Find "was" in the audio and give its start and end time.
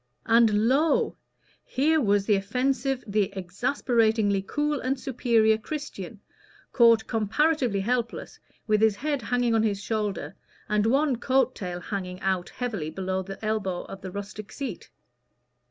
2.01-2.25